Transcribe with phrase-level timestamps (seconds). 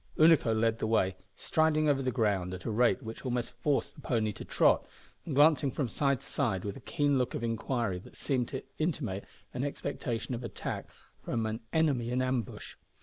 [0.17, 4.01] Unaco led the way, striding over the ground at a rate which almost forced the
[4.01, 4.83] pony to trot,
[5.27, 8.63] and glancing from side to side with a keen look of inquiry that seemed to
[8.79, 10.87] intimate an expectation of attack
[11.21, 12.77] from an enemy in ambush.